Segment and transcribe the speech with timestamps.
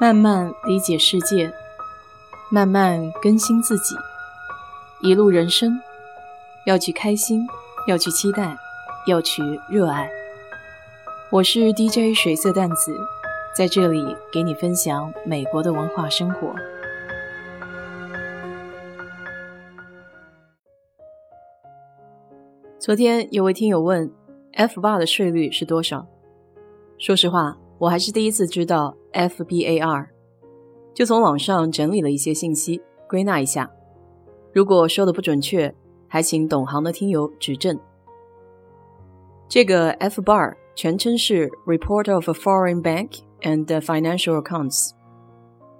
[0.00, 1.52] 慢慢理解世界，
[2.50, 3.94] 慢慢更新自己。
[5.02, 5.78] 一路人生，
[6.64, 7.46] 要去开心，
[7.86, 8.56] 要去期待，
[9.06, 10.10] 要去热爱。
[11.30, 12.98] 我是 DJ 水色淡子，
[13.54, 16.54] 在这里给你分享美国的文化生活。
[22.78, 24.10] 昨天有位听友问
[24.54, 26.06] ，F 八的税率是多少？
[26.96, 30.08] 说实话，我还是第一次知道 FBAR，
[30.94, 33.70] 就从网上整理了一些信息，归纳一下。
[34.52, 35.74] 如果说的不准确，
[36.08, 37.78] 还请懂行的听友指正。
[39.48, 44.90] 这个 F bar 全称是 Report of a Foreign Bank and Financial Accounts，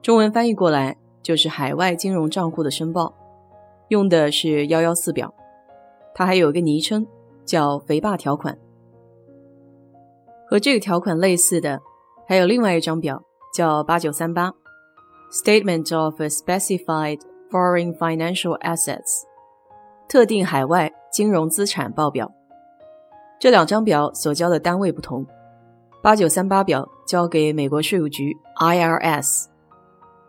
[0.00, 3.14] 中文翻译过来就是海外金融账户的申报，
[3.88, 5.32] 用的是幺幺四表。
[6.14, 7.06] 它还有一个昵称
[7.44, 8.58] 叫“肥爸条款”。
[10.46, 11.80] 和这个条款类似的，
[12.32, 13.22] 还有另外一张表
[13.52, 14.50] 叫八九三八
[15.30, 17.20] Statement of Specified
[17.50, 19.24] Foreign Financial Assets，
[20.08, 22.32] 特定海外金融资产报表。
[23.38, 25.26] 这两张表所交的单位不同，
[26.02, 29.48] 八九三八表交给美国税务局 IRS，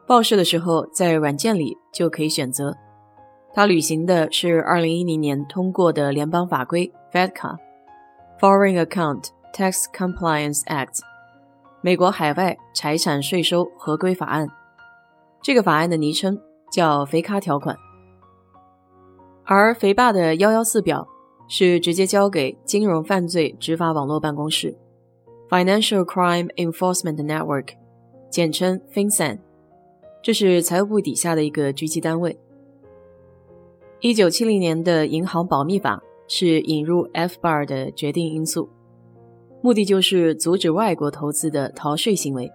[0.05, 2.75] 报税的时候在软件里就可以选择。
[3.53, 10.99] 它履行的是二零一零年通过的联邦法规 FATCA（Foreign Account Tax Compliance Act），
[11.85, 14.47] 美国海外财产税收合规法案。
[15.41, 16.39] 这个法案的昵称
[16.71, 17.75] 叫“肥咖条款”。
[19.43, 21.05] 而肥爸的幺幺四表
[21.49, 24.73] 是直接交给金融犯罪执法网络办公室
[25.49, 27.73] （Financial Crime Enforcement Network），
[28.29, 29.39] 简称 FinCEN，
[30.21, 32.39] 这是财务部底下的一个狙击单位。
[33.99, 38.69] 一九七零年的银行保密法是引入 F bar 的决定因素，
[39.63, 42.51] 目的就是阻止外国投资的逃税行为。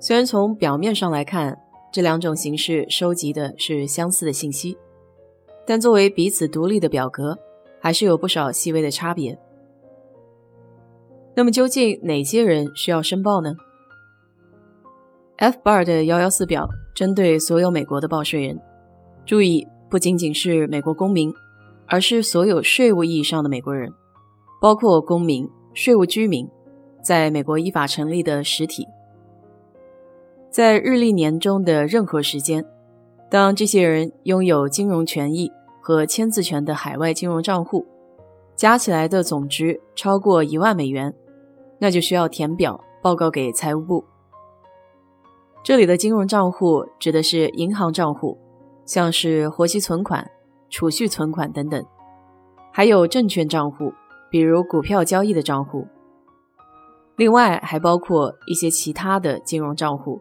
[0.00, 1.58] 虽然从表面上来看，
[1.92, 4.78] 这两种形式收集的是相似的信息，
[5.66, 7.38] 但作为彼此独立的表格，
[7.80, 9.38] 还是有不少细微的差别。
[11.34, 13.54] 那么，究竟哪些人需要申报呢
[15.36, 18.58] ？F bar 的幺幺四表针对所有美国的报税人，
[19.24, 19.68] 注意。
[19.88, 21.32] 不仅仅是美国公民，
[21.86, 23.88] 而是所有税务意义上的美国人，
[24.60, 26.48] 包括公民、税务居民，
[27.02, 28.88] 在美国依法成立的实体，
[30.50, 32.64] 在日历年中的任何时间，
[33.30, 37.84] 当这些人拥有金融权益和签字权的海外金融账户，
[38.56, 41.14] 加起来的总值超过一万美元，
[41.78, 44.02] 那就需要填表报告给财务部。
[45.62, 48.38] 这里的金融账户指的是银行账户。
[48.86, 50.30] 像是活期存款、
[50.70, 51.84] 储蓄存款等等，
[52.72, 53.92] 还有证券账户，
[54.36, 55.86] 比如股票交易的账户。
[57.16, 60.20] 另外还包括一些其他的金融账户，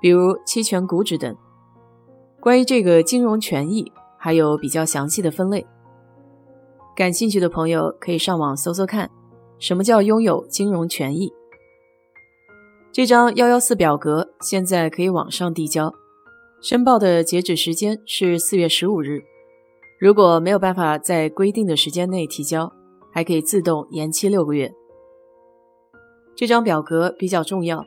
[0.00, 1.36] 比如期权股指等。
[2.40, 5.64] 关于这个金融权益，还有比较详细的分类。
[6.96, 9.08] 感兴趣的朋友可以上网搜搜看，
[9.60, 11.32] 什么叫拥有金融权益。
[12.90, 15.94] 这张幺幺四表格现在可以网上递交。
[16.60, 19.22] 申报的截止时间是四月十五日，
[20.00, 22.72] 如果没有办法在规定的时间内提交，
[23.18, 24.72] 还可以自动延期六个月。
[26.36, 27.84] 这张表格比较重要，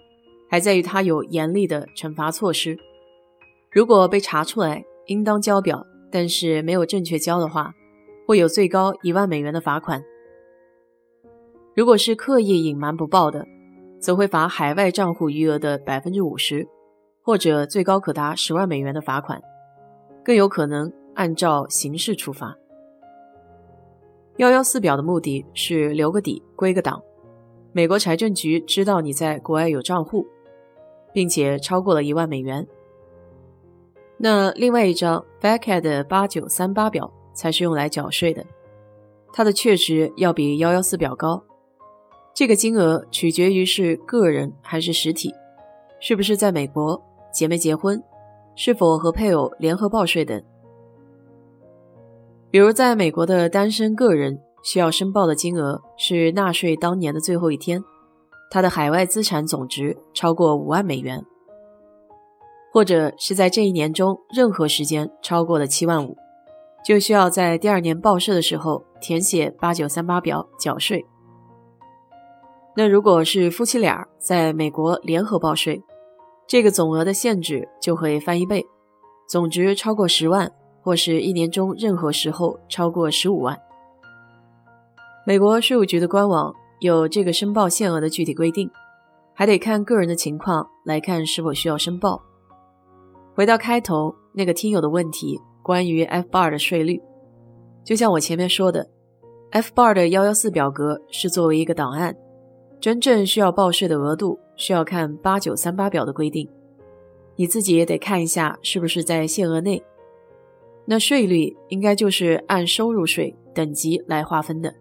[0.50, 2.78] 还在于它有严厉的惩罚措施。
[3.72, 7.72] 如果被查出来应当交表，但是没有正确交的话，
[8.28, 10.04] 会有最高一万美元的罚款。
[11.74, 13.48] 如果是刻意隐瞒不报的，
[14.02, 16.68] 则会罚海外账户余额的百分之五十。
[17.22, 19.42] 或者最高可达十万美元的罚款，
[20.26, 22.58] 更有可能按照刑事处罚。
[24.38, 27.02] 幺幺四表的目的是留个底、归个档，
[27.74, 30.26] 美国财政局知道你在国外有账户，
[31.14, 32.66] 并且超过了一万美元。
[34.18, 38.46] 那另外一张 FATCA 八九三八表才是用来缴税的，
[39.34, 41.44] 它的确值要比幺幺四表高。
[42.34, 45.34] 这个金额取决于是个人还是实体，
[46.00, 47.02] 是不是在美国。
[47.32, 48.04] 结没结婚，
[48.58, 50.44] 是否和配偶联合报税等。
[52.52, 57.82] 比如，在美国的单身个人需要申报的金额是纳税当年的最后一天，
[58.50, 61.26] 他的海外资产总值超过五万美元，
[62.74, 66.18] 或者是在这一年中任何时间超过了七万五，
[66.84, 71.06] 就需要在第二年报税的时候填写八九三八表缴税。
[72.76, 75.82] 那如果是夫妻俩在美国联合报税，
[76.46, 78.66] 这个总额的限制就会翻一倍，
[79.26, 80.52] 总值超过十万，
[80.82, 83.58] 或是一年中任何时候超过十五万。
[85.26, 88.70] 美国税务局的官网有这个申报限额的具体规定，
[89.34, 92.22] 还得看个人的情况来看是否需要申报。
[93.36, 97.00] 回到开头那个听友的问题，关于 F bar 的税率，
[97.84, 98.90] 就像我前面说的
[99.52, 102.16] ，F bar 的幺幺四表格是作为一个档案，
[102.80, 106.50] 真正需要报税的额度需要看八九三八表的规定，
[107.36, 109.82] 你自己也得看一下是不是在限额内。
[110.86, 114.74] 那税率应该就是按收入税等级来划分的，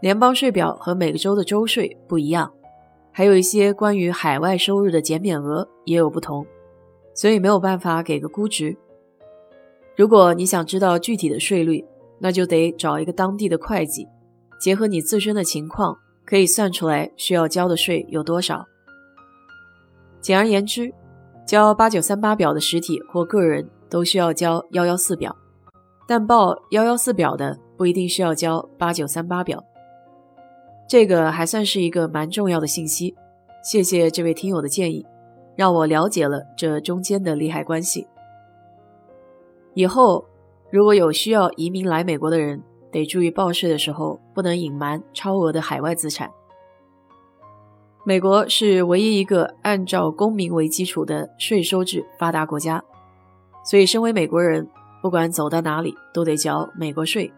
[0.00, 2.52] 联邦税表和每个州的州税不一样，
[3.10, 6.46] 还有一些关于海外收入的减免额也有不同。
[7.16, 8.76] 所以没有办法给个估值。
[9.96, 11.84] 如果你想知道具体的税率，
[12.18, 14.08] 那就得找一个当地的会计，
[14.60, 15.96] 结合你自身的情况，
[16.26, 18.66] 可以算出来需要交的税有多少。
[20.20, 20.92] 简而言之，
[21.46, 25.34] 交八九三八表的实体或个人都需要交幺幺四表，
[26.06, 29.62] 但报幺幺四表的不一定需要交八九三八表。
[30.88, 33.14] 这个还算是一个蛮重要的信息。
[33.62, 35.06] 谢谢这位听友的建议。
[35.56, 38.08] 让我了解了这中间的利害关系。
[39.74, 40.24] 以后
[40.68, 42.60] 如果有需要移民来美国的人，
[42.90, 46.28] 得注意报税的时候不能隐瞒超额的海外资产。
[48.04, 52.82] 美国是唯一一个按照公民为基础的税收制发达国家，
[53.64, 54.68] 所以身为美国人，
[55.02, 57.32] 不管走到哪里都得缴美国税。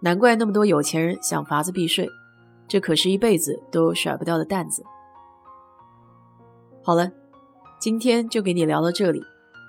[0.00, 2.08] 难怪那么多有钱人想法子避税，
[2.66, 4.82] 这可是一辈子都甩不掉的担子。
[6.82, 7.10] 好了。
[7.80, 9.20] 今天就给你聊到这里。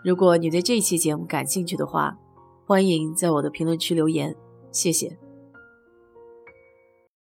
[0.01, 2.17] 如果你对这期节目感兴趣的话，
[2.65, 4.33] 欢迎在我的评论区留言，
[4.71, 5.24] 谢谢。